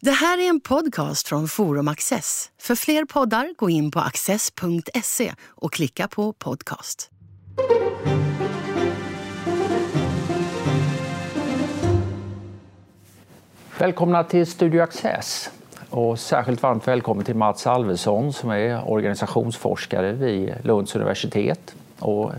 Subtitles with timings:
[0.00, 2.50] Det här är en podcast från Forum Access.
[2.60, 7.10] För fler poddar, gå in på access.se och klicka på podcast.
[13.78, 15.50] Välkomna till Studio Access.
[15.90, 21.74] Och särskilt varmt välkommen till Mats Alvesson som är organisationsforskare vid Lunds universitet.
[21.98, 22.32] Och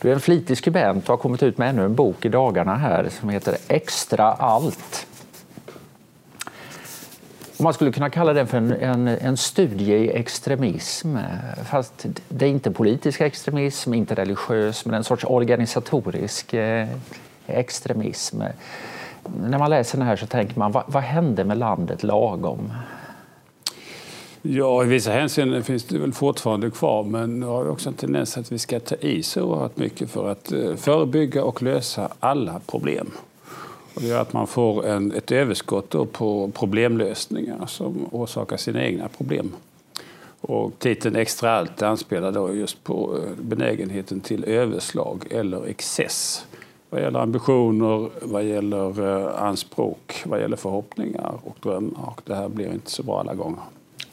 [0.00, 2.74] du är en flitig skribent och har kommit ut med ännu en bok i dagarna
[2.74, 5.06] här som heter Extra allt.
[7.64, 11.16] Man skulle kunna kalla den för en, en, en, studie i extremism.
[11.70, 16.88] Fast det är inte politisk extremism, inte religiös, men en sorts organisatorisk eh,
[17.46, 18.42] extremism.
[19.40, 22.72] När man läser den här så tänker man, vad, vad hände med landet lagom?
[24.42, 27.94] Ja, i vissa hänseenden finns det väl fortfarande kvar, men nu har vi också en
[27.94, 32.08] tendens att vi ska ta i så oerhört mycket för att eh, förebygga och lösa
[32.20, 33.10] alla problem.
[33.94, 39.08] Och det gör att man får en, ett överskott på problemlösningar som orsakar sina egna
[39.08, 39.52] problem.
[40.40, 46.46] Och titeln Extra allt anspelar då just på eh, benägenheten till överslag eller excess
[46.94, 52.08] vad gäller ambitioner, vad gäller eh, anspråk, vad gäller förhoppningar och drömmar.
[52.16, 53.62] Och det här blir inte så bra alla gånger.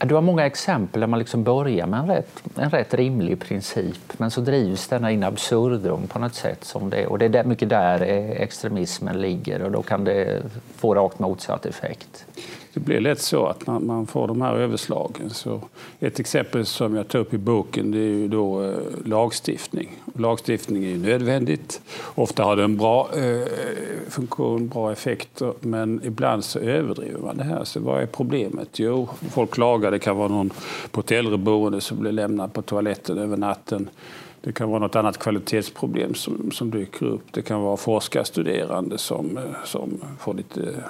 [0.05, 4.19] Du har många exempel där man liksom börjar med en rätt, en rätt rimlig princip
[4.19, 6.63] men så drivs denna in absurdum på något sätt.
[6.63, 10.41] Som det, och det är mycket där eh, extremismen ligger och då kan det
[10.77, 12.25] få rakt motsatt effekt
[12.73, 15.29] det blir lätt så att man, man får de här överslagen.
[15.29, 15.61] Så
[15.99, 19.89] ett exempel som jag tar upp i boken det är ju då eh, lagstiftning.
[20.15, 21.81] Lagstiftning är ju nödvändigt.
[22.15, 23.47] Ofta har den en bra eh,
[24.09, 27.63] funktion, bra effekter, men ibland så överdriver man det här.
[27.63, 28.79] Så vad är problemet?
[28.79, 29.91] Jo, folk klagar.
[29.91, 30.53] Det kan vara någon
[30.91, 33.89] på ett äldreboende som blir lämnad på toaletten över natten.
[34.43, 37.23] Det kan vara något annat kvalitetsproblem som, som dyker upp.
[37.31, 39.89] Det kan vara forskarstuderande som, eh, som
[40.19, 40.83] får lite eh,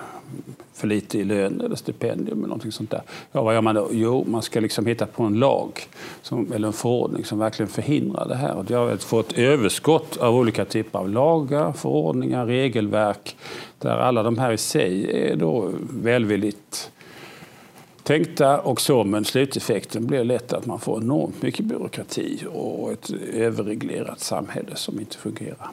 [0.73, 3.01] för lite i lön eller stipendium eller någonting sånt där.
[3.31, 3.87] Ja, vad gör man då?
[3.91, 5.81] Jo, man ska liksom hitta på en lag
[6.21, 8.55] som, eller en förordning som verkligen förhindrar det här.
[8.55, 13.37] Och har att få ett överskott av olika typer av lagar, förordningar, regelverk
[13.79, 16.91] där alla de här i sig är då välvilligt
[18.11, 23.09] tänkta och så, men sluteffekten blir lätt att man får enormt mycket byråkrati och ett
[23.33, 25.69] överreglerat samhälle som inte fungerar.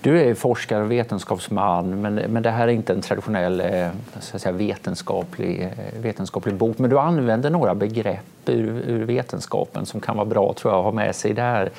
[0.00, 3.88] Du är forskare och vetenskapsman, men, men det här är inte en traditionell eh,
[4.20, 6.78] så att säga, vetenskaplig, eh, vetenskaplig bok.
[6.78, 10.84] Men du använder några begrepp ur, ur vetenskapen som kan vara bra tror jag, att
[10.84, 11.70] ha med sig där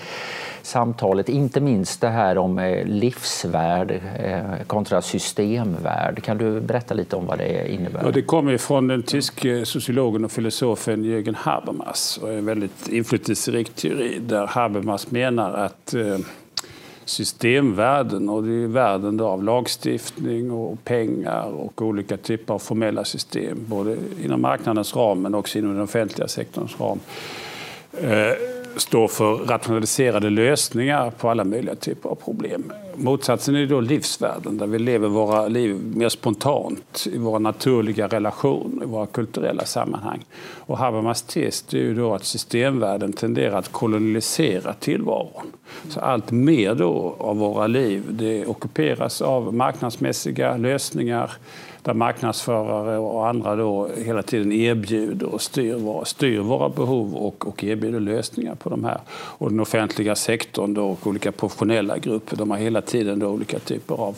[0.65, 1.29] samtalet.
[1.29, 6.23] Inte minst det här om eh, livsvärd eh, kontra systemvärd.
[6.23, 8.01] Kan du berätta lite om vad det innebär?
[8.03, 12.87] Ja, det kommer från den tyske eh, sociologen och filosofen Jürgen Habermas och en väldigt
[12.87, 15.95] inflytelserik teori där Habermas menar att
[17.05, 23.57] systemvärden och det är värden av lagstiftning och pengar och olika typer av formella system,
[23.67, 26.99] både inom marknadens ram men också inom den offentliga sektorns ram.
[28.77, 32.73] Står för rationaliserade lösningar på alla möjliga typer av problem.
[32.95, 38.83] Motsatsen är då livsvärlden där vi lever våra liv mer spontant i våra naturliga relationer,
[38.83, 40.25] i våra kulturella sammanhang.
[40.55, 45.51] Och Habermas tes är ju då att systemvärlden tenderar att kolonialisera tillvaron.
[45.89, 51.31] Så allt mer då av våra liv det ockuperas av marknadsmässiga lösningar
[51.85, 57.47] där marknadsförare och andra då hela tiden erbjuder och styr våra, styr våra behov och,
[57.47, 58.99] och erbjuder lösningar på de här.
[59.11, 63.59] Och den offentliga sektorn då, och olika professionella grupper de har hela tiden då olika
[63.59, 64.17] typer av,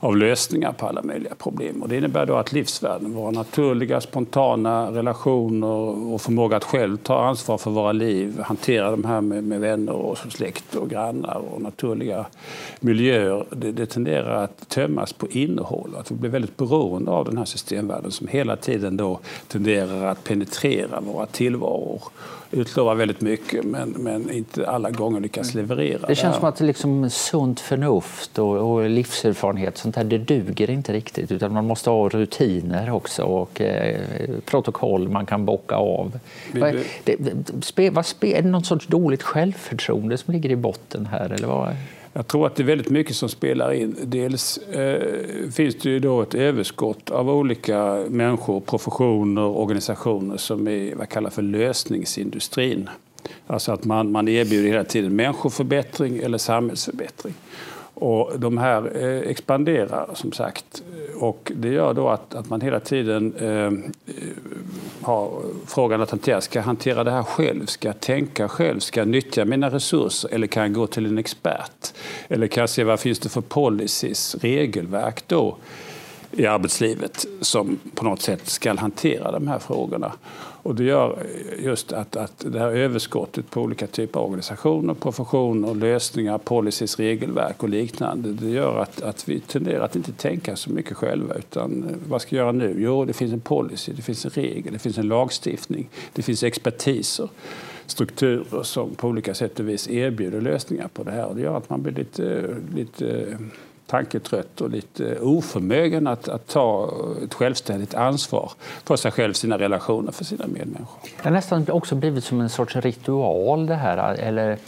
[0.00, 1.82] av lösningar på alla möjliga problem.
[1.82, 7.24] Och det innebär då att livsvärden, våra naturliga spontana relationer och förmåga att själv ta
[7.24, 11.62] ansvar för våra liv, hantera de här med, med vänner och släkt och grannar och
[11.62, 12.26] naturliga
[12.80, 15.90] miljöer, det, det tenderar att tömmas på innehåll.
[15.98, 20.06] Att vi blir väldigt beroende beroende av den här systemvärlden som hela tiden då tenderar
[20.06, 22.02] att penetrera våra tillvaror.
[22.52, 25.66] Utlovar väldigt mycket men, men inte alla gånger lyckas mm.
[25.66, 26.06] leverera.
[26.08, 30.70] Det känns det som att liksom sunt förnuft och, och livserfarenhet sånt här, det duger
[30.70, 34.00] inte riktigt utan man måste ha rutiner också och eh,
[34.44, 36.18] protokoll man kan bocka av.
[36.52, 36.74] Vad,
[37.04, 37.16] det,
[37.76, 41.30] det, vad, är det någon sorts dåligt självförtroende som ligger i botten här?
[41.30, 41.76] Eller vad?
[42.12, 43.96] Jag tror att det är väldigt mycket som spelar in.
[44.04, 50.94] Dels eh, finns det ju då ett överskott av olika människor, professioner, organisationer som är
[50.94, 52.88] vad kallar för lösningsindustrin.
[53.46, 57.34] Alltså att man, man erbjuder hela tiden människoförbättring eller samhällsförbättring.
[57.94, 60.82] Och de här eh, expanderar som sagt.
[61.16, 63.70] Och det gör då att, att man hela tiden eh,
[65.02, 66.40] har frågan att hantera.
[66.40, 67.66] Ska jag hantera det här själv?
[67.66, 68.80] Ska jag tänka själv?
[68.80, 70.34] Ska jag nyttja mina resurser?
[70.34, 71.94] Eller kan jag gå till en expert?
[72.28, 75.56] Eller kan jag se vad finns det för policies, regelverk då?
[76.32, 80.12] i arbetslivet som på något sätt ska hantera de här frågorna.
[80.62, 81.26] Och det gör
[81.58, 87.62] just att, att det här överskottet på olika typer av organisationer, professioner, lösningar, policies, regelverk
[87.62, 91.34] och liknande, det gör att, att vi tenderar att inte tänka så mycket själva.
[91.34, 92.74] Utan eh, vad ska jag göra nu?
[92.78, 96.42] Jo, det finns en policy, det finns en regel, det finns en lagstiftning, det finns
[96.42, 97.28] expertiser
[97.90, 101.26] strukturer som på olika sätt och vis erbjuder lösningar på det här.
[101.26, 103.36] Och det gör att man blir lite, lite eh,
[103.90, 106.94] tanketrött och lite oförmögen att, att ta
[107.24, 108.52] ett självständigt ansvar
[108.84, 111.00] för sig själv, sina relationer, för sina medmänniskor.
[111.16, 114.58] Det har nästan också blivit som en sorts ritual det här, eller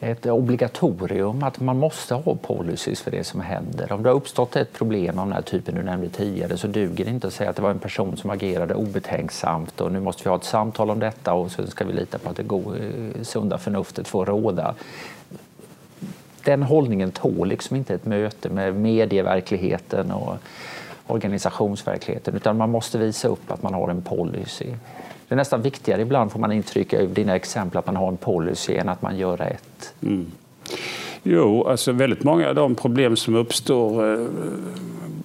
[0.00, 3.92] ett obligatorium att man måste ha policies för det som händer.
[3.92, 7.04] Om det har uppstått ett problem av den här typen du nämnde tidigare så duger
[7.04, 10.24] det inte att säga att det var en person som agerade obetänksamt och nu måste
[10.24, 12.76] vi ha ett samtal om detta och så ska vi lita på att det går,
[12.80, 14.74] eh, sunda förnuftet får råda
[16.44, 20.36] den hållningen tål liksom inte ett möte med medieverkligheten och
[21.06, 24.66] organisationsverkligheten utan man måste visa upp att man har en policy.
[25.28, 28.16] Det är nästan viktigare ibland, får man intrycka av dina exempel, att man har en
[28.16, 29.94] policy än att man gör rätt.
[30.02, 30.26] Mm.
[31.22, 34.26] Jo, alltså väldigt många av de problem som uppstår eh,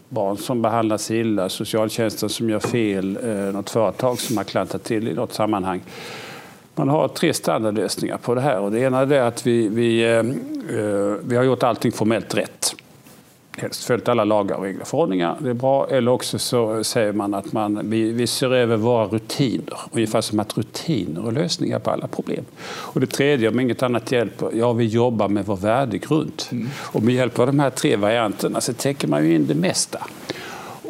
[0.10, 5.08] barn som behandlas illa, socialtjänsten som gör fel, eh, något företag som har klantat till
[5.08, 5.82] i något sammanhang
[6.80, 8.60] man har tre standardlösningar på det här.
[8.60, 12.76] Och det ena är att vi, vi, eh, eh, vi har gjort allting formellt rätt.
[13.58, 15.38] Helst följt alla lagar och regler och förordningar.
[15.40, 15.88] Det är bra.
[15.90, 19.80] Eller också så säger man att man, vi, vi ser över våra rutiner.
[19.92, 22.46] Ungefär som att rutiner är lösningar på alla problem.
[22.66, 26.44] Och det tredje, om inget annat hjälper, ja vi jobbar med vår värdegrund.
[26.52, 26.68] Mm.
[26.76, 30.00] Och med hjälp av de här tre varianterna så täcker man ju in det mesta.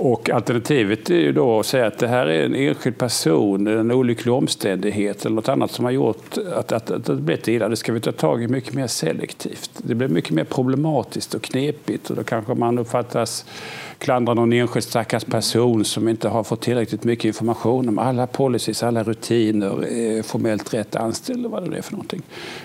[0.01, 3.91] Och alternativet är ju då att säga att det här är en enskild person, en
[3.91, 7.69] olycklig omständighet eller något annat som har gjort att, att, att det blivit illa.
[7.69, 9.71] Det ska vi ta tag i mycket mer selektivt.
[9.77, 13.45] Det blir mycket mer problematiskt och knepigt och då kanske man uppfattas
[13.99, 18.83] klandra någon enskild stackars person som inte har fått tillräckligt mycket information om alla policies,
[18.83, 22.21] alla rutiner, eh, formellt rätt anställd eller vad det är för någonting.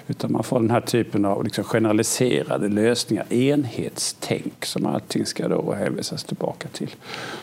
[0.06, 5.72] Utan man får den här typen av liksom generaliserade lösningar, enhetstänk som allting ska då
[5.72, 6.94] hänvisas tillbaka till.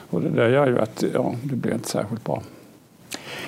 [0.10, 2.42] Och det där gör ju att ja, det blir inte särskilt bra.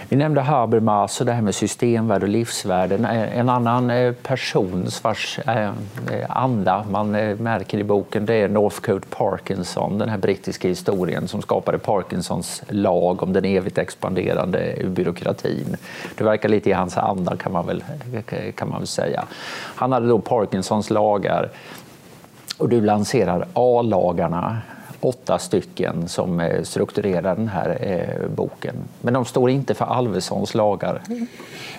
[0.09, 3.05] Vi nämnde Habermas och det här med systemvärde och livsvärden.
[3.05, 5.71] En annan eh, person vars eh, eh,
[6.29, 11.77] anda man märker i boken det är Northcote Parkinson, den här brittiska historien som skapade
[11.77, 15.77] Parkinsons lag om den evigt expanderande byråkratin.
[16.17, 17.83] Det verkar lite i hans anda kan man väl,
[18.55, 19.25] kan man väl säga.
[19.75, 21.49] Han hade då Parkinsons lagar
[22.57, 24.61] och du lanserar A-lagarna
[25.05, 28.75] åtta stycken som eh, strukturerar den här eh, boken.
[29.01, 31.01] Men de står inte för Alvessons lagar.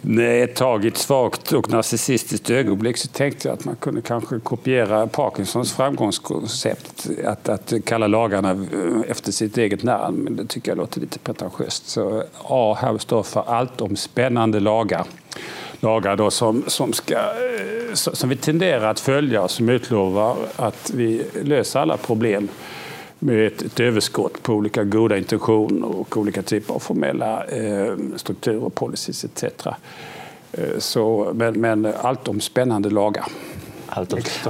[0.00, 4.00] Nej, ett tag i ett svagt och narcissistiskt ögonblick så tänkte jag att man kunde
[4.00, 7.08] kanske kopiera Parkinsons framgångskoncept.
[7.24, 11.18] Att, att kalla lagarna eh, efter sitt eget namn, men det tycker jag låter lite
[11.18, 11.88] pretentiöst.
[11.88, 15.04] Så A här står för allt om spännande lagar
[15.80, 20.90] lagar då som, som, ska, eh, som vi tenderar att följa och som utlovar att
[20.94, 22.48] vi löser alla problem
[23.24, 28.68] med ett, ett överskott på olika goda intentioner och olika typer av formella eh, strukturer,
[28.68, 29.66] policies etc.
[30.52, 33.24] Eh, så, men, men allt om spännande lagar.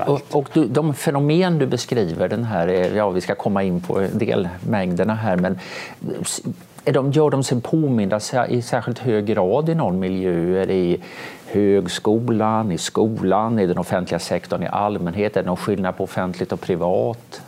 [0.07, 4.07] Och, och du, de fenomen du beskriver, den här, ja, vi ska komma in på
[4.13, 5.59] delmängderna här, men
[6.85, 10.63] är de, gör de sig påminda i särskilt hög grad i någon miljö?
[10.63, 11.01] I
[11.47, 15.37] högskolan, i skolan, i den offentliga sektorn i allmänhet?
[15.37, 17.43] Är det någon skillnad på offentligt och privat?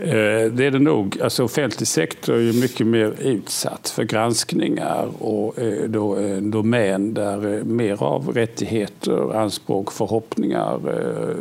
[0.00, 1.18] Eh, det är det nog.
[1.22, 7.14] Alltså offentlig sektor är ju mycket mer utsatt för granskningar och eh, då en domän
[7.14, 11.36] där mer av rättigheter, anspråk, förhoppningar är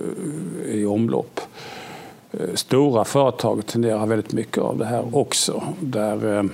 [0.72, 1.40] i omlopp.
[2.54, 5.64] Stora företag tenderar väldigt mycket av det här också.
[5.80, 6.50] Där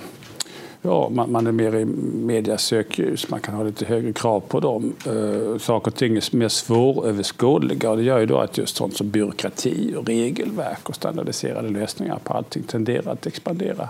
[0.84, 4.60] ja, man, man är mer i medias sökljus, man kan ha lite högre krav på
[4.60, 4.92] dem.
[5.06, 8.96] Eh, saker och ting är mer svåröverskådliga och det gör ju då att just sånt
[8.96, 13.88] som byråkrati och regelverk och standardiserade lösningar på allting tenderar att expandera.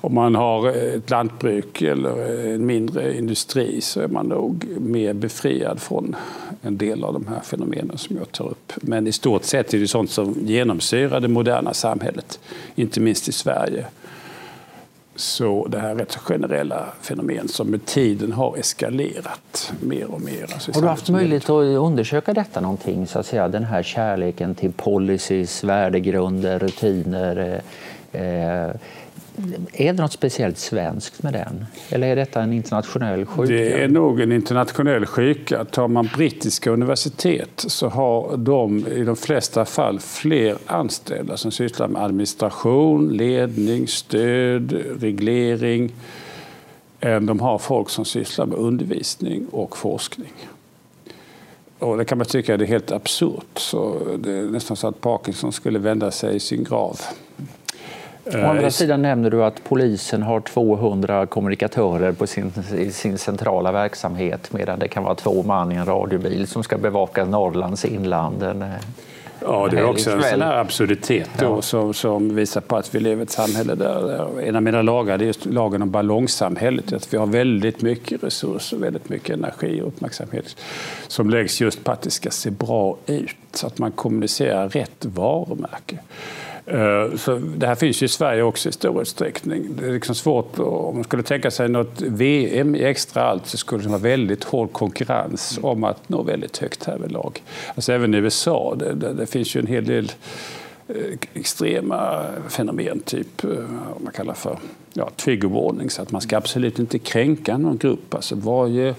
[0.00, 4.64] Om man har eh, ett lantbruk eller eh, en mindre industri så är man nog
[4.80, 6.16] mer befriad från
[6.62, 8.72] en del av de här fenomenen som jag tar upp.
[8.76, 12.40] Men i stort sett är det sånt som genomsyrar det moderna samhället,
[12.74, 13.86] inte minst i Sverige
[15.18, 20.42] så det här är rätt generella fenomen som med tiden har eskalerat mer och mer.
[20.42, 23.06] Alltså har du haft möjlighet att undersöka detta någonting?
[23.06, 27.62] Så att säga, den här kärleken till policies, värdegrunder, rutiner.
[28.12, 28.70] Eh,
[29.72, 31.66] är det något speciellt svenskt med den?
[31.88, 33.52] Eller är detta en internationell sjuka?
[33.52, 35.64] Det är nog en internationell sjuka.
[35.64, 41.88] Tar man brittiska universitet så har de i de flesta fall fler anställda som sysslar
[41.88, 45.92] med administration, ledning, stöd, reglering
[47.00, 50.32] än de har folk som sysslar med undervisning och forskning.
[51.78, 53.58] Och det kan man tycka är helt absurt.
[53.58, 57.00] Så det är nästan så att Parkinson skulle vända sig i sin grav.
[58.34, 62.52] Å andra eh, sidan nämner du att polisen har 200 kommunikatörer på sin,
[62.92, 67.24] sin centrala verksamhet medan det kan vara två man i en radiobil som ska bevaka
[67.24, 68.42] Norrlands inland.
[68.42, 68.52] Eh,
[69.40, 71.62] ja, det är också en sån här absurditet då, ja.
[71.62, 75.22] som, som, visar på att vi lever i ett samhälle där en av mina lagar
[75.22, 76.92] är lagen om ballongsamhället.
[76.92, 80.56] Att vi har väldigt mycket resurser, väldigt mycket energi och uppmärksamhet
[81.08, 85.04] som läggs just på att det ska se bra ut, så att man kommunicerar rätt
[85.04, 85.98] varumärke.
[86.70, 89.68] Eh, så det här finns ju i Sverige också i stor utsträckning.
[89.70, 93.56] Det är liksom svårt, om man skulle tänka sig något VM i extra allt så
[93.56, 97.42] skulle det vara väldigt hård konkurrens om att nå väldigt högt härvidlag.
[97.74, 100.12] Alltså även i USA, det, det, det finns ju en hel del
[100.88, 100.94] eh,
[101.34, 103.50] extrema fenomen, typ eh,
[103.92, 104.58] vad man kallar för
[104.92, 108.14] ja, trigger warnings, att man ska absolut inte kränka någon grupp.
[108.14, 108.94] Alltså varje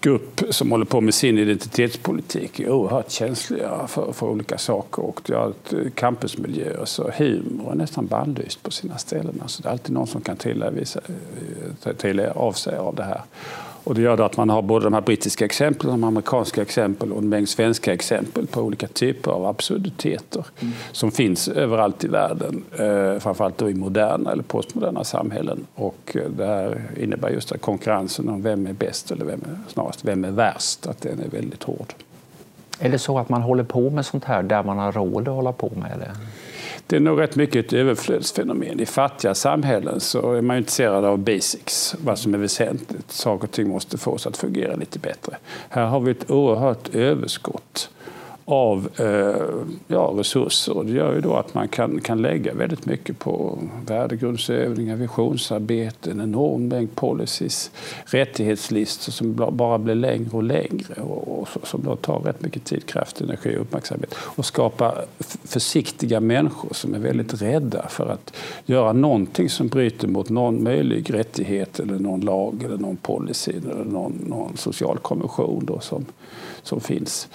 [0.00, 5.02] grupp som håller på med sin identitetspolitik är oerhört känsliga för, för olika saker.
[5.02, 9.38] Och det har eh, campusmiljöer så humor är nästan bannlyst på sina ställen.
[9.42, 11.00] Alltså det är alltid någon som kan trilla, visa,
[11.84, 13.22] eh, trilla av sig av det här.
[13.88, 17.18] Och det gör att man har både de här brittiska exemplen, de amerikanska exempel och
[17.18, 20.74] en mängd svenska exempel på olika typer av absurditeter mm.
[20.92, 25.66] som finns överallt i världen, eh, framförallt då i moderna eller postmoderna samhällen.
[25.74, 29.72] Och eh, det här innebär just att konkurrensen om vem är bäst eller vem är,
[29.72, 31.94] snarast vem är värst, att den är väldigt hård.
[32.78, 35.34] Är det så att man håller på med sånt här där man har råd att
[35.34, 36.10] hålla på med det?
[36.86, 38.80] Det är nog rätt mycket ett överflödsfenomen.
[38.80, 43.10] I fattiga samhällen så är man intresserad av basics, vad som är väsentligt.
[43.12, 45.36] Saker och ting måste fås att fungera lite bättre.
[45.68, 47.90] Här har vi ett oerhört överskott
[48.50, 50.84] av eh, ja, resurser.
[50.84, 56.20] Det gör ju då att man kan, kan lägga väldigt mycket på värdegrundsövningar, visionsarbete, en
[56.20, 57.70] enorm mängd policies,
[58.04, 62.86] rättighetslistor som bara blir längre och längre och, och som då tar rätt mycket tid,
[62.86, 64.94] kraft, energi och uppmärksamhet och skapa
[65.44, 68.32] försiktiga människor som är väldigt rädda för att
[68.66, 73.84] göra någonting som bryter mot någon möjlig rättighet eller någon lag eller någon policy eller
[73.84, 76.06] någon, någon social konvention då som,
[76.62, 77.28] som finns.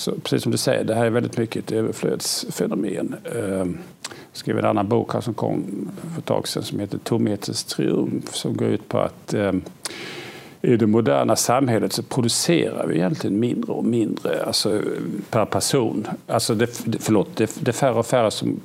[0.00, 3.16] Så precis som du säger, det här är väldigt mycket ett överflödsfenomen.
[3.32, 3.76] Jag
[4.32, 8.34] skrev en annan bok här som kom för ett tag sedan som heter Tomhetens triumf
[8.34, 9.62] som går ut på att ehm,
[10.62, 14.80] i det moderna samhället så producerar vi egentligen mindre och mindre alltså,
[15.30, 16.06] per person.
[16.26, 16.66] Alltså det,
[17.00, 18.60] förlåt, det, det är färre och färre som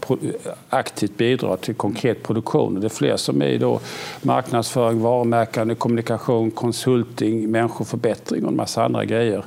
[0.69, 2.79] aktivt bidrar till konkret produktion.
[2.79, 3.79] Det är fler som är i då
[4.21, 9.43] marknadsföring, varumärkande, kommunikation, konsulting, människoförbättring och en massa andra grejer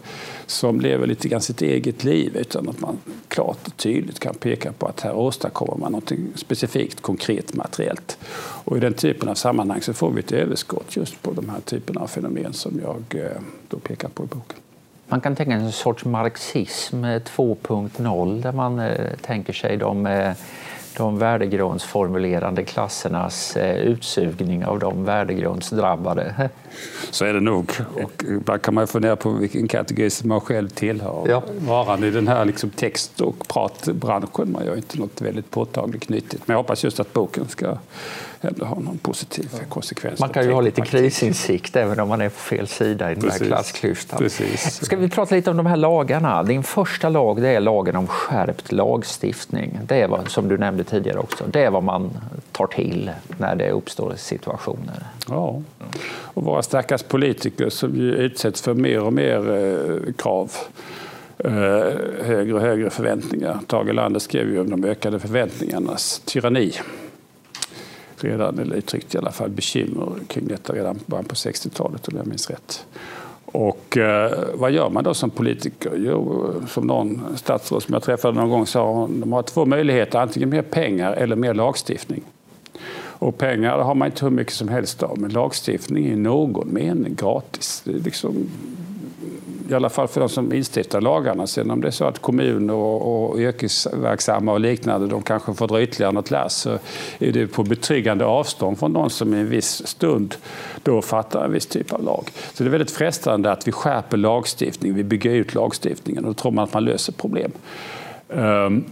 [0.50, 4.72] som lever lite grann sitt eget liv utan att man klart och tydligt kan peka
[4.72, 8.18] på att här åstadkommer man något specifikt, konkret, materiellt.
[8.64, 11.60] Och i den typen av sammanhang så får vi ett överskott just på de här
[11.60, 13.30] typerna av fenomen som jag eh,
[13.68, 14.58] då pekar på i boken.
[15.08, 20.34] Man kan tänka en sorts marxism eh, 2.0 där man eh, tänker sig de
[20.96, 26.50] de värdegrundsformulerande klassernas utsugning av de värdegrundsdrabbade.
[27.10, 27.72] Så är det nog.
[27.94, 31.26] Och ibland kan man fundera på vilken kategori som man själv tillhör.
[31.28, 31.42] Ja.
[31.58, 34.52] Varan i den här liksom text och pratbranschen.
[34.52, 36.42] Man gör inte något väldigt påtagligt nyttigt.
[36.46, 37.76] Men jag hoppas just att boken ska
[38.40, 40.20] ändå ha någon positiv konsekvens.
[40.20, 43.22] Man kan ju ha lite krisinsikt även om man är på fel sida i den
[43.22, 43.40] Precis.
[43.40, 44.18] här klassklyftan.
[44.18, 44.84] Precis.
[44.84, 46.42] Ska vi prata lite om de här lagarna?
[46.42, 49.80] Din första lag det är lagen om skärpt lagstiftning.
[49.86, 51.44] Det är vad, som du nämnde tidigare också.
[51.46, 52.10] Det är vad man
[52.52, 55.06] tar till när det uppstår situationer.
[55.28, 55.62] Ja,
[56.06, 60.52] och våra stackars politiker som ju utsätts för mer och mer eh, krav
[61.38, 61.50] eh,
[62.22, 63.58] högre och högre förväntningar.
[63.66, 66.72] Tage Erlander skrev ju om de ökade förväntningarnas tyranni
[68.16, 72.26] redan, eller uttryckte i alla fall bekymmer kring detta redan början på 60-talet om jag
[72.26, 72.86] minns rätt.
[73.44, 75.92] Och eh, vad gör man då som politiker?
[75.96, 80.48] Jo, som någon statsråd som jag träffade någon gång sa, de har två möjligheter, antingen
[80.48, 82.22] mer pengar eller mer lagstiftning.
[83.18, 86.72] Och pengar har man inte hur mycket som helst av, men lagstiftning är i någon
[86.72, 87.82] mening gratis.
[87.84, 88.48] Det är liksom
[89.70, 91.46] i alla fall för de som instiftar lagarna.
[91.46, 95.68] Sen om det är så att kommuner och, och yrkesverksamma och liknande de kanske får
[95.68, 96.78] dra ytterligare något lass så
[97.18, 100.34] är det på betryggande avstånd från de som i en viss stund
[100.82, 102.30] då fattar en viss typ av lag.
[102.54, 106.34] Så det är väldigt frestande att vi skärper lagstiftning, vi bygger ut lagstiftningen och då
[106.34, 107.52] tror man att man löser problem.
[108.28, 108.84] Um,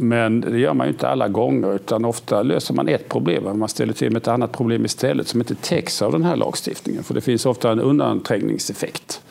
[0.00, 3.58] men det gör man ju inte alla gånger, utan ofta löser man ett problem, men
[3.58, 7.04] man ställer till med ett annat problem istället som inte täcks av den här lagstiftningen.
[7.04, 9.22] För det finns ofta en undanträngningseffekt.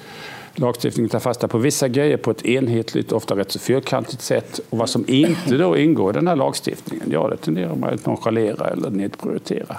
[0.60, 4.60] Lagstiftningen tar fasta på vissa grejer på ett enhetligt, ofta rätt så fyrkantigt sätt.
[4.70, 8.06] Och vad som inte då ingår i den här lagstiftningen, ja det tenderar man att
[8.06, 9.78] nonchalera eller nedprioritera.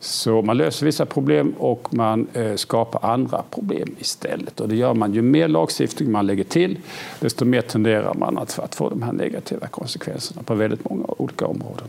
[0.00, 4.60] Så man löser vissa problem och man eh, skapar andra problem istället.
[4.60, 6.78] Och det gör man ju mer lagstiftning man lägger till,
[7.20, 11.46] desto mer tenderar man att, att få de här negativa konsekvenserna på väldigt många olika
[11.46, 11.88] områden.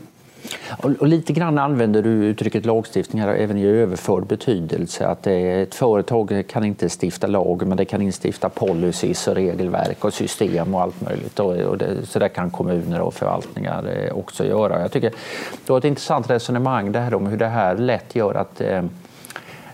[0.77, 5.07] Och, lite grann använder du uttrycket lagstiftning här även i överförd betydelse.
[5.07, 10.13] Att ett företag kan inte stifta lag, men det kan instifta policies och regelverk och
[10.13, 11.39] system och allt möjligt.
[11.39, 14.81] Och, det, så där kan kommuner och förvaltningar eh, också göra.
[14.81, 15.13] Jag tycker
[15.65, 18.83] du har ett intressant resonemang det här om hur det här lätt gör att eh,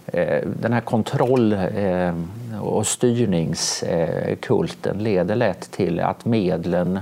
[0.07, 2.13] eh den här kontroll eh,
[2.61, 6.99] och styrningskulten eh, leder lätt till att medlen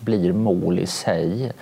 [0.00, 1.52] blir mål i sig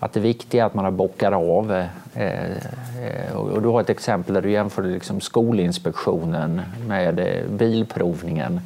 [0.00, 1.72] att det viktiga är att man bockar av.
[1.72, 8.60] Eh, eh, och du har ett exempel där du jämför liksom Skolinspektionen med eh, bilprovningen.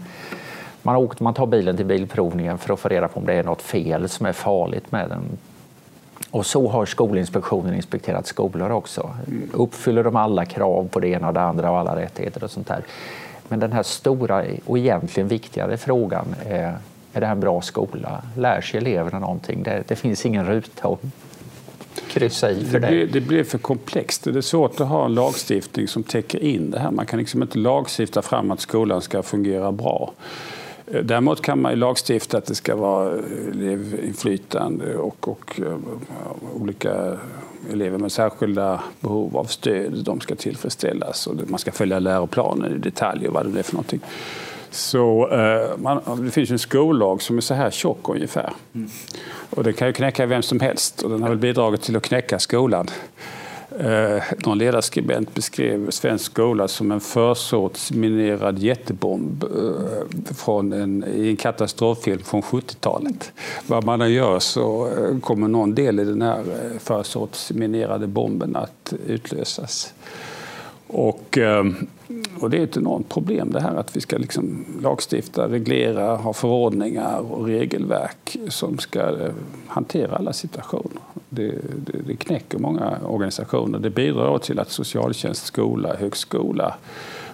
[0.82, 3.44] Man, åkt, man tar bilen till bilprovningen för att få reda på om det är
[3.44, 5.22] något fel som är farligt med den.
[6.30, 9.10] Och så har Skolinspektionen inspekterat skolor också.
[9.52, 12.66] Uppfyller de alla krav på det ena och det andra och alla rättigheter och sånt
[12.66, 12.84] där.
[13.48, 16.34] Men den här stora och egentligen viktigare frågan
[17.12, 18.22] är det här en bra skola?
[18.36, 19.62] Lär sig eleverna någonting?
[19.62, 21.00] Det, det finns ingen ruta att
[22.08, 22.86] kryssa i för det.
[22.86, 24.24] Det blir, det blir för komplext.
[24.24, 26.90] Det är svårt att ha en lagstiftning som täcker in det här.
[26.90, 30.12] Man kan liksom inte lagstifta fram att skolan ska fungera bra.
[31.02, 33.12] Däremot kan man lagstifta att det ska vara
[33.52, 35.76] elevinflytande och, och uh,
[36.60, 37.18] olika
[37.72, 42.78] elever med särskilda behov av stöd, de ska tillfredsställas och man ska följa läroplanen i
[42.78, 44.00] detalj och vad det är för någonting.
[44.72, 48.52] Så eh, man, det finns en skollag som är så här tjock ungefär.
[48.74, 48.90] Mm.
[49.50, 52.02] Och det kan ju knäcka vem som helst och den har väl bidragit till att
[52.02, 52.88] knäcka skolan.
[53.78, 61.36] Eh, någon ledarskribent beskrev svensk skola som en försortsminerad jättebomb eh, från en, i en
[61.36, 63.32] katastroffilm från 70-talet.
[63.66, 68.56] Vad man än gör så eh, kommer någon del i den här eh, försortsminerade bomben
[68.56, 69.94] att utlösas.
[70.86, 71.86] Och, ehm,
[72.40, 76.32] och det är ett enormt problem det här att vi ska liksom lagstifta, reglera, ha
[76.32, 79.32] förordningar och regelverk som ska eh,
[79.66, 81.02] hantera alla situationer.
[81.28, 83.78] Det, det, det knäcker många organisationer.
[83.78, 86.74] Det bidrar till att socialtjänst, skola, högskola,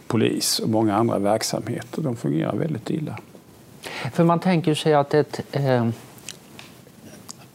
[0.07, 3.19] polis och många andra verksamheter de fungerar väldigt illa.
[4.13, 5.89] För man tänker sig att ett eh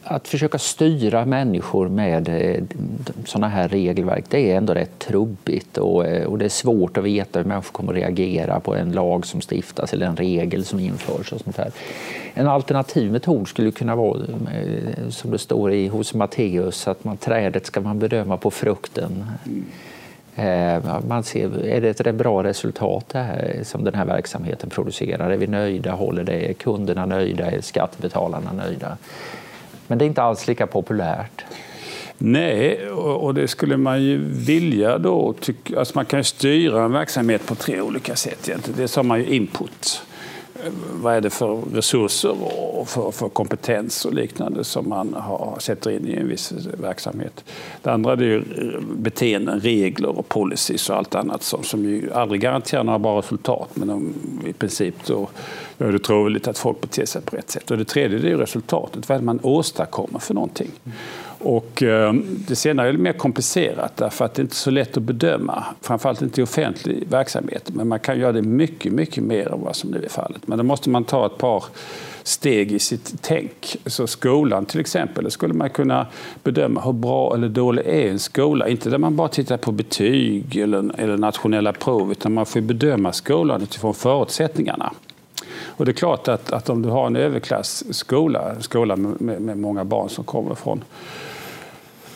[0.04, 2.64] att försöka styra människor med eh,
[3.24, 7.04] sådana här regelverk, det är ändå rätt trubbigt och, eh, och det är svårt att
[7.04, 10.80] veta hur människor kommer att reagera på en lag som stiftas eller en regel som
[10.80, 11.32] införs.
[11.32, 11.70] Och sånt här.
[12.34, 17.16] En alternativ metod skulle kunna vara, eh, som det står i, hos Matteus, att man,
[17.16, 19.24] trädet ska man bedöma på frukten.
[21.06, 25.30] Man ser, är det ett bra resultat det här, som den här verksamheten producerar?
[25.30, 25.92] Är vi nöjda?
[25.92, 26.50] Håller det?
[26.50, 27.50] Är kunderna nöjda?
[27.50, 28.96] Är skattebetalarna nöjda?
[29.86, 31.44] Men det är inte alls lika populärt.
[32.18, 35.34] Nej, och det skulle man ju vilja då.
[35.76, 38.78] Alltså man kan styra en verksamhet på tre olika sätt egentligen.
[38.78, 40.02] Dels har man ju input.
[40.92, 42.36] Vad är det för resurser
[42.78, 47.44] och för, för kompetens och liknande som man har, sätter in i en viss verksamhet.
[47.82, 52.12] Det andra är ju eh, beteenden, regler och policies och allt annat som, som ju
[52.12, 54.14] aldrig garanterar några bra resultat men de,
[54.46, 55.28] i princip då
[55.78, 57.70] gör det troligt att folk beter sig på rätt sätt.
[57.70, 60.70] Och det tredje är ju resultatet, vad är det man åstadkommer för någonting.
[61.44, 62.12] Och eh,
[62.48, 65.64] det senare är mer komplicerat därför att det är inte är så lätt att bedöma,
[65.80, 67.70] framförallt inte i offentlig verksamhet.
[67.72, 70.46] Men man kan göra det mycket, mycket mer än vad som nu är fallet.
[70.46, 71.64] Men då måste man ta ett par
[72.22, 73.76] steg i sitt tänk.
[73.86, 76.06] Så skolan till exempel, skulle man kunna
[76.42, 78.68] bedöma hur bra eller dålig är en skola.
[78.68, 83.12] Inte där man bara tittar på betyg eller, eller nationella prov, utan man får bedöma
[83.12, 84.92] skolan utifrån förutsättningarna.
[85.76, 89.58] Och det är klart att, att om du har en överklassskola, en skola med, med
[89.58, 90.84] många barn som kommer från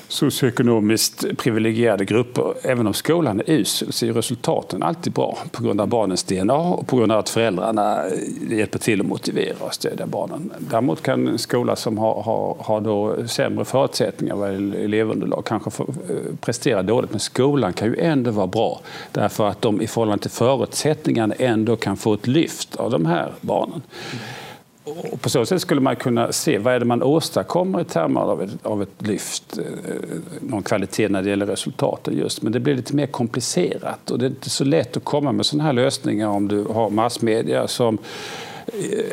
[0.09, 2.55] socioekonomiskt privilegierade grupper.
[2.63, 6.55] Även om skolan är usel så är resultaten alltid bra på grund av barnens DNA
[6.55, 10.51] och på grund av att föräldrarna eh, hjälper till att motivera och stödja barnen.
[10.59, 15.71] Däremot kan en skola som har, har, har då sämre förutsättningar vad gäller elevunderlag kanske
[15.71, 17.11] få, eh, prestera dåligt.
[17.11, 18.81] Men skolan kan ju ändå vara bra
[19.13, 23.33] därför att de i förhållande till förutsättningarna ändå kan få ett lyft av de här
[23.41, 23.83] barnen.
[25.13, 28.21] Och på så sätt skulle man kunna se vad är det man åstadkommer i termer
[28.21, 29.65] av ett, av ett lyft, eh,
[30.41, 32.43] någon kvalitet när det gäller resultaten just.
[32.43, 35.47] Men det blir lite mer komplicerat och det är inte så lätt att komma med
[35.47, 37.99] sådana här lösningar om du har massmedia som
[38.73, 39.05] Eh,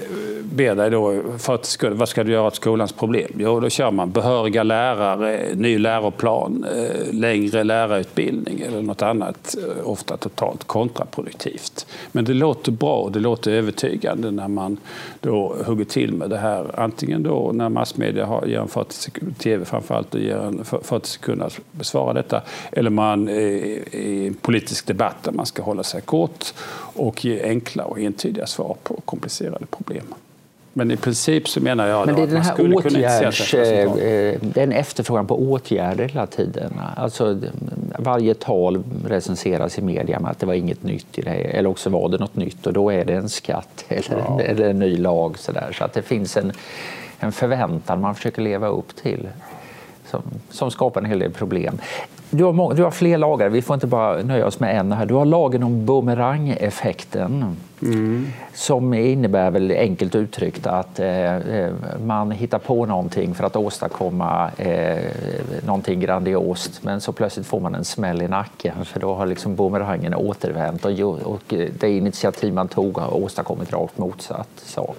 [0.44, 3.32] ber dig då, för att, vad ska du göra åt skolans problem?
[3.38, 9.90] Jo, då kör man behöriga lärare, ny läroplan, eh, längre lärarutbildning eller något annat, eh,
[9.90, 11.88] ofta totalt kontraproduktivt.
[12.12, 14.78] Men det låter bra och det låter övertygande när man
[15.22, 16.80] då hugger till med det här.
[16.80, 21.08] Antingen då när massmedia har, ger en 40 sekunder, tv framförallt, och ger en 40
[21.08, 22.42] sekunder att besvara detta,
[22.72, 26.54] eller man i en politisk debatt där man ska hålla sig kort
[26.96, 30.06] och ge enkla och entydiga svar på komplicerade problem.
[30.78, 33.92] Men i princip så menar jag Men det är den här åtgärds, eh,
[34.42, 36.74] det är en efterfrågan på åtgärder hela tiden.
[36.96, 37.40] Alltså,
[38.00, 41.90] varje tal recenseras i media med att det var inget nytt i det, eller också
[41.90, 44.42] var det något nytt och då är det en skatt eller, ja.
[44.42, 45.38] eller en ny lag.
[45.38, 45.72] Så, där.
[45.72, 46.52] så att det finns en,
[47.20, 49.28] en förväntan man försöker leva upp till
[50.16, 51.80] som, som skapar en hel del problem.
[52.30, 54.92] Du har, många, du har fler lagar, vi får inte bara nöja oss med en
[54.92, 55.06] här.
[55.06, 58.28] Du har lagen om bumerangeffekten mm.
[58.54, 61.74] som innebär väl enkelt uttryckt att eh, eh,
[62.06, 64.98] man hittar på någonting för att åstadkomma eh,
[65.66, 69.56] någonting grandiost men så plötsligt får man en smäll i nacken för då har liksom
[69.56, 74.98] bumerangen återvänt och, och det initiativ man tog har åstadkommit rakt motsatt sak.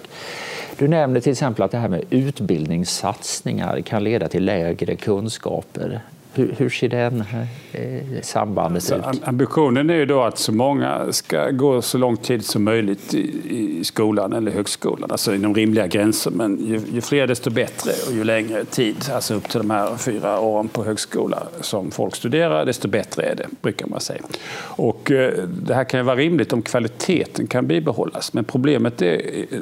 [0.78, 6.00] Du nämner till exempel att det här med utbildningssatsningar kan leda till lägre kunskaper.
[6.36, 7.24] Hur, hur ser den
[7.72, 9.22] eh, sambandet ut?
[9.24, 13.78] Ambitionen är ju då att så många ska gå så lång tid som möjligt i,
[13.78, 16.30] i skolan eller högskolan, alltså inom rimliga gränser.
[16.30, 19.96] Men ju, ju, fler desto bättre och ju längre tid, alltså upp till de här
[19.96, 24.22] fyra åren på högskola som folk studerar, desto bättre är det, brukar man säga.
[24.58, 28.32] Och eh, det här kan ju vara rimligt om kvaliteten kan bibehållas.
[28.32, 29.58] Men problemet är eh,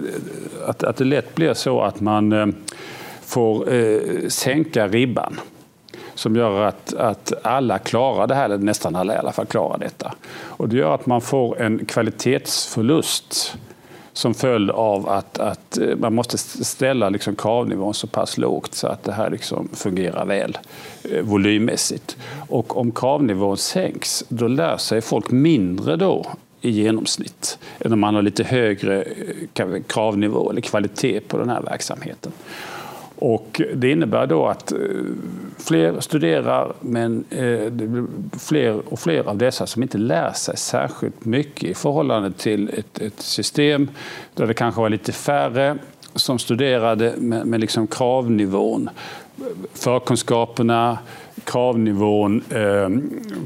[0.67, 2.55] att, att det lätt blir så att man
[3.21, 5.41] får eh, sänka ribban
[6.15, 9.79] som gör att, att alla klarar det här, eller nästan alla i alla fall klarar
[9.79, 10.15] detta.
[10.35, 13.57] Och det gör att man får en kvalitetsförlust
[14.15, 18.87] som följd av att, att eh, man måste ställa liksom kravnivån så pass lågt så
[18.87, 20.59] att det här liksom fungerar väl
[21.11, 22.17] eh, volymmässigt.
[22.49, 26.27] Och om kravnivån sänks, då lär sig folk mindre då
[26.61, 31.63] i genomsnitt än om man har lite högre eh, kravnivå eller kvalitet på den här
[31.63, 32.33] verksamheten.
[33.19, 34.79] Och det innebär då att eh,
[35.59, 38.07] fler studerar men eh, det blir
[38.39, 42.99] fler och fler av dessa som inte lär sig särskilt mycket i förhållande till ett,
[42.99, 43.89] ett system
[44.35, 45.79] där det kanske var lite färre
[46.15, 48.91] som studerade med, med liksom kravnivån.
[49.75, 50.99] Förkunskaperna,
[51.45, 52.89] kravnivån eh,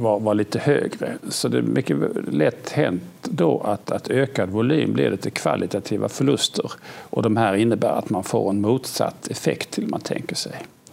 [0.00, 1.12] var, var, lite högre.
[1.28, 1.96] Så det är mycket
[2.32, 6.72] lätt hänt då att, att ökad volym leder till kvalitativa förluster.
[7.10, 10.52] Och de här innebär att man får en motsatt effekt till man tänker sig.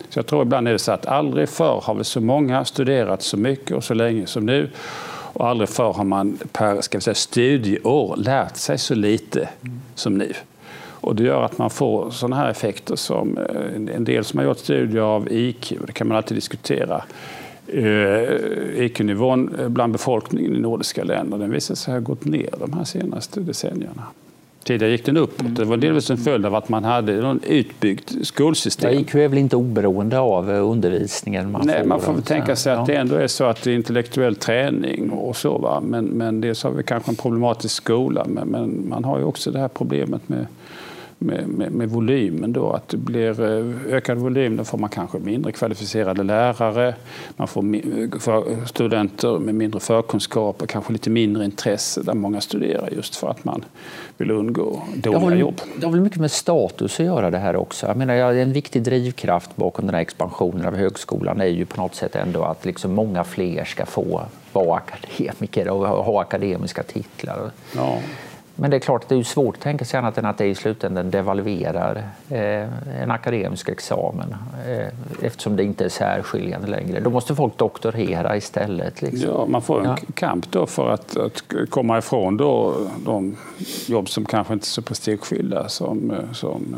[0.10, 3.22] Så jag tror ibland är det så att aldrig förr har väl så många studerat
[3.22, 4.70] så mycket och så länge som nu.
[5.34, 9.50] Och aldrig förr har man per ska vi säga, studieår lärt sig så lite
[9.96, 10.34] som nu.
[11.06, 14.46] Och det gör att man får sådana här effekter som eh, en del som har
[14.46, 17.04] gjort studier av IQ, det kan man alltid diskutera.
[17.68, 22.84] Eh, IQ-nivån bland befolkningen i nordiska länder den visar sig ha gått ner de här
[22.84, 24.04] senaste decennierna.
[24.64, 25.56] Tidigare gick den uppåt.
[25.56, 28.94] Det var delvis en följd av att man hade ett utbyggt skolsystem.
[28.94, 31.88] Ja, IQ är väl inte oberoende av eh, undervisningen man Nej, får?
[31.88, 35.10] Man får väl tänka sig att det ändå är så att det är intellektuell träning
[35.10, 35.58] och så.
[35.58, 35.82] Va?
[35.82, 39.52] Men, men dels har vi kanske en problematisk skola, men, men man har ju också
[39.52, 40.46] det här problemet med
[41.18, 42.72] med, med, med, volymen då.
[42.72, 46.96] Att det blir eh, ökad volym, då får man kanske mindre kvalificerade lärare.
[47.36, 53.30] Man får studenter med mindre förkunskaper, kanske lite mindre intresse där många studerar just för
[53.30, 53.66] att man
[54.18, 55.62] vill undgå dåliga det har, jobb.
[55.76, 57.88] Det har väl mycket med status att göra det här också.
[57.88, 61.96] Jag menar, en viktig drivkraft bakom den här expansionen av högskolan är ju på något
[61.96, 64.22] sätt ändå att liksom många fler ska få
[64.54, 67.52] vara akademiker och ha akademiska titlar.
[67.76, 68.00] Ja.
[68.56, 70.46] Men det är klart att det är svårt att tänka sig annat än att det
[70.46, 74.36] i slutändan devalverar eh, en akademisk examen
[74.68, 74.88] eh,
[75.22, 77.00] eftersom det inte är särskiljande längre.
[77.00, 79.02] Då måste folk doktorera istället.
[79.02, 79.30] Liksom.
[79.30, 79.98] Ja, man får en ja.
[80.14, 83.36] kamp då för att, att komma ifrån då de
[83.88, 86.76] jobb som kanske inte är så prestigefyllda som, eh, som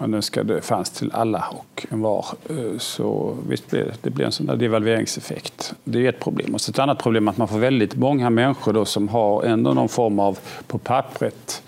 [0.00, 2.26] man önskade fanns till alla och en var.
[2.50, 5.74] Eh, så visst blir det, det blir en sån där devalveringseffekt.
[5.84, 6.54] Det är ett problem.
[6.54, 9.42] Och så ett annat problem är att man får väldigt många människor då som har
[9.42, 11.62] ändå någon form av, på pappret,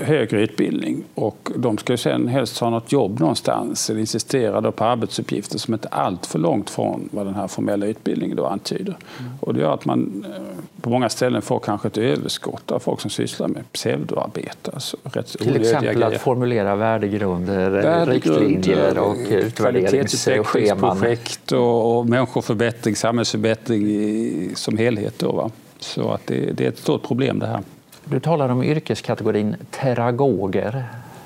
[0.00, 4.72] högre utbildning och de ska ju sen helst ha något jobb någonstans eller insistera då
[4.72, 8.46] på arbetsuppgifter som inte är allt för långt från vad den här formella utbildningen då
[8.46, 8.96] antyder.
[9.18, 9.32] Mm.
[9.40, 10.42] Och det gör att man eh,
[10.80, 14.70] på många ställen får kanske ett överskott av folk som sysslar med pseudoarbete.
[14.74, 14.96] Alltså
[15.38, 21.16] Till exempel att formulera värdegrunder, värdegrunder riktlinjer och utvärderingsscheman.
[21.52, 25.18] och, och människoförbättring, samhällsförbättring i, som helhet.
[25.18, 25.50] Då, va?
[25.78, 27.60] Så att det, det är ett stort problem det här.
[28.04, 30.84] Du talar om yrkeskategorin teragoger.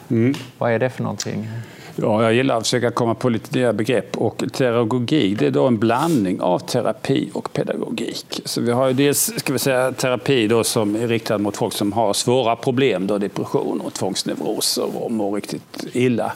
[0.08, 0.34] Mm.
[0.58, 1.48] Vad är det för någonting?
[1.96, 4.16] Ja, jag gillar att försöka komma på lite nya begrepp.
[4.16, 8.40] Och teragogik det är då en blandning av terapi och pedagogik.
[8.44, 11.72] Så vi har ju dels ska vi säga, terapi då som är riktad mot folk
[11.72, 16.32] som har svåra problem, då depression och tvångsneuroser och mår riktigt illa.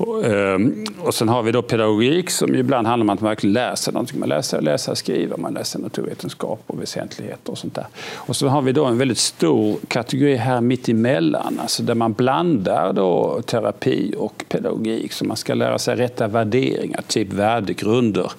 [0.00, 3.52] Och, ehm, och sen har vi då pedagogik som ibland handlar om att man verkligen
[3.52, 4.20] lär sig någonting.
[4.20, 7.86] Man lär sig skriver, läsa och skriva, man läser naturvetenskap och väsentligheter och sånt där.
[8.14, 12.12] Och så har vi då en väldigt stor kategori här mitt emellan, alltså där man
[12.12, 15.12] blandar då terapi och pedagogik.
[15.12, 18.32] Så man ska lära sig rätta värderingar, typ värdegrunder.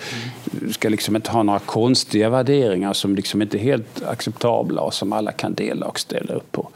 [0.52, 4.94] Du ska liksom inte ha några konstiga värderingar som liksom inte är helt acceptabla och
[4.94, 6.70] som alla kan dela och ställa upp på.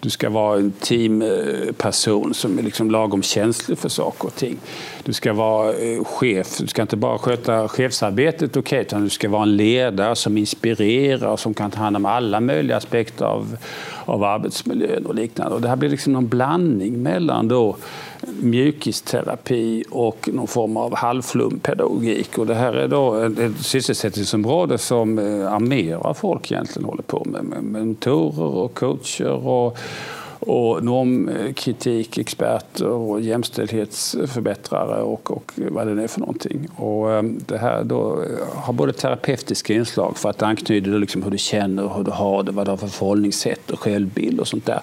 [0.00, 4.58] Du ska vara en teamperson som är liksom lagom känslig för saker saker och ting.
[5.04, 9.10] Du ska vara eh, chef, du ska inte bara sköta chefsarbetet okej, okay, utan du
[9.10, 13.24] ska vara en ledare som inspirerar och som kan ta hand om alla möjliga aspekter
[13.24, 13.56] av,
[14.04, 15.54] av arbetsmiljön och liknande.
[15.54, 17.76] Och det här blir liksom någon blandning mellan då
[18.40, 22.38] mjukisterapi och någon form av halvflumpedagogik.
[22.38, 27.44] Och det här är då ett sysselsättningsområde som eh, folk egentligen håller på med.
[27.44, 29.78] Med mentorer och coacher och,
[30.46, 36.68] och normkritik, eh, experter och jämställdhetsförbättrare och, och vad det nu är för någonting.
[36.76, 41.30] Och eh, det här då eh, har både terapeutiska inslag för att anknyta liksom hur
[41.30, 44.66] du känner, hur du har det, vad du har för förhållningssätt och självbild och sånt
[44.66, 44.80] där.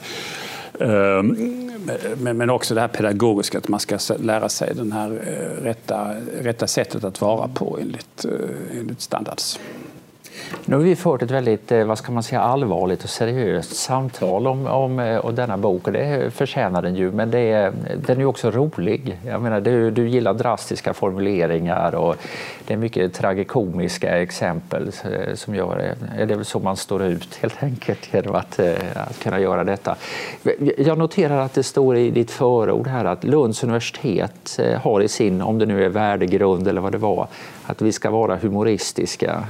[0.80, 1.72] Ehm,
[2.18, 5.10] men också det här pedagogiska, att man ska lära sig det här
[5.62, 8.26] rätta, rätta sättet att vara på enligt,
[8.80, 9.60] enligt standards.
[10.66, 14.48] Nu har vi fört ett väldigt eh, vad ska man säga, allvarligt och seriöst samtal
[14.48, 17.12] om, om, eh, om denna bok och det förtjänar den ju.
[17.12, 17.74] Men det är,
[18.06, 19.20] den är också rolig.
[19.26, 22.16] Jag menar, du, du gillar drastiska formuleringar och
[22.68, 26.26] det är mycket tragikomiska exempel eh, som gör det.
[26.26, 28.60] Det är väl så man står ut helt enkelt genom att,
[28.94, 29.96] att kunna göra detta.
[30.78, 35.42] Jag noterar att det står i ditt förord här att Lunds universitet har i sin,
[35.42, 37.28] om det nu är värdegrund eller vad det var,
[37.66, 39.44] att vi ska vara humoristiska.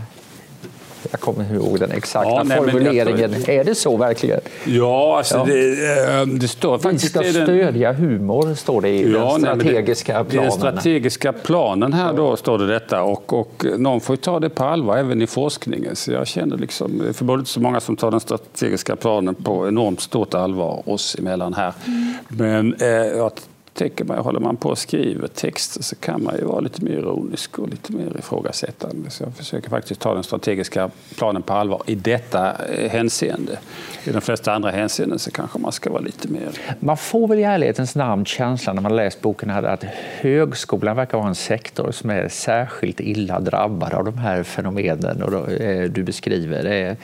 [1.12, 3.34] Jag kommer ihåg den exakta ja, nej, formuleringen.
[3.48, 3.50] Jag...
[3.50, 4.40] Är det så verkligen?
[4.66, 5.44] Ja, alltså ja.
[5.46, 7.16] Det, eh, det, står faktiskt...
[7.16, 10.46] Vi ska stödja humor, står det i ja, den strategiska nej, det, planen.
[10.46, 14.50] I den strategiska planen här då står det detta och, och någon får ta det
[14.50, 15.96] på allvar även i forskningen.
[15.96, 19.36] Så jag känner liksom, det är förmodligen inte så många som tar den strategiska planen
[19.36, 21.74] på enormt stort allvar oss emellan här.
[21.86, 22.14] Mm.
[22.28, 23.32] Men eh, jag
[23.80, 26.92] tänker man, håller man på och skriver texter så kan man ju vara lite mer
[26.92, 29.10] ironisk och lite mer ifrågasättande.
[29.10, 33.60] Så jag försöker faktiskt ta den strategiska planen på allvar i detta eh, hänseende.
[34.04, 36.50] I de flesta andra hänseenden så kanske man ska vara lite mer...
[36.80, 39.84] Man får väl i ärlighetens namn känslan när man läst boken här att
[40.20, 45.52] högskolan verkar vara en sektor som är särskilt illa drabbad av de här fenomenen och
[45.52, 46.96] eh, du beskriver.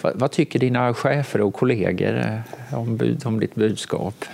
[0.00, 4.24] Vad tycker dina chefer och kollegor om, om ditt budskap?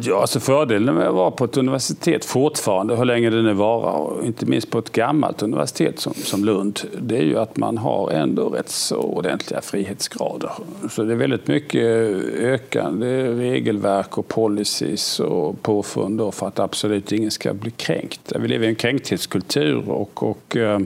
[0.00, 3.52] Ja, alltså fördelen med att vara på på ett universitet fortfarande, hur länge det nu
[3.52, 7.56] varar, och inte minst på ett gammalt universitet som, som Lund, det är ju att
[7.56, 10.50] man har ändå rätt så ordentliga frihetsgrader.
[10.90, 11.82] Så det är väldigt mycket
[12.38, 18.32] ökande regelverk och policies och påfund för att absolut ingen ska bli kränkt.
[18.38, 20.80] Vi lever i en kränkthetskultur och, och eh,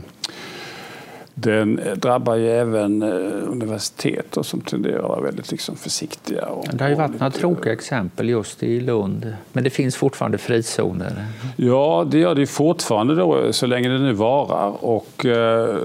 [1.38, 3.08] den drabbar ju även eh,
[3.48, 6.46] universitet som tenderar att vara väldigt liksom försiktiga.
[6.46, 7.24] Och, det har ju varit lite...
[7.24, 11.26] några tråkiga exempel just i Lund, men det finns fortfarande frizoner.
[11.56, 14.84] Ja, det gör det fortfarande då, så länge det nu varar.
[14.84, 15.76] Och, eh,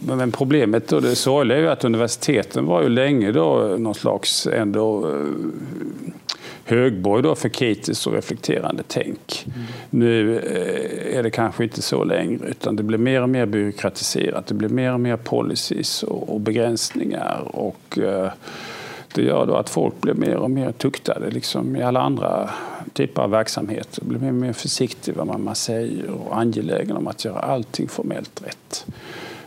[0.00, 4.46] men problemet och det sorgliga är ju att universiteten var ju länge då någon slags
[4.46, 5.26] ändå eh,
[6.64, 9.46] högborg då för kritiskt och reflekterande tänk.
[9.46, 9.66] Mm.
[9.90, 14.46] Nu eh, är det kanske inte så längre utan det blir mer och mer byråkratiserat.
[14.46, 17.42] Det blir mer och mer policies och, begränsningar.
[17.52, 18.32] och eh,
[19.14, 22.50] det gör då att folk blir mer och mer tuktade liksom i alla andra
[22.92, 24.04] typer av verksamheter.
[24.04, 28.42] Blir mer och mer försiktiga vad man säger och angelägna om att göra allting formellt
[28.44, 28.86] rätt.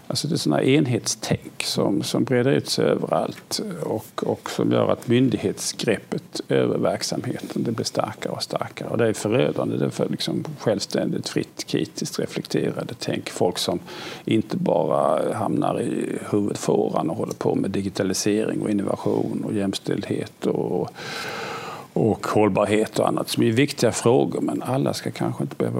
[0.07, 4.91] Alltså det är sådana enhetstänk som, som breder ut sig överallt och, och som gör
[4.91, 8.89] att myndighetsgreppet över verksamheten det blir starkare och starkare.
[8.89, 13.29] Och det är förödande det är för liksom självständigt, fritt, kritiskt reflekterade tänk.
[13.29, 13.79] Folk som
[14.25, 20.91] inte bara hamnar i huvudfåran och håller på med digitalisering och innovation och jämställdhet och
[21.95, 24.41] och hållbarhet och annat som är viktiga frågor.
[24.41, 25.79] Men alla ska kanske inte behöva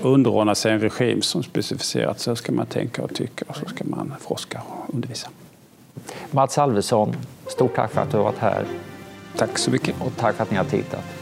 [0.00, 3.84] underordna sig en regim som specificerat så ska man tänka och tycka och så ska
[3.84, 5.28] man forska och undervisa.
[6.30, 8.64] Mats Alvesson, stort tack för att du har varit här.
[9.36, 9.94] Tack så mycket.
[10.00, 11.19] Och tack för att ni har tittat.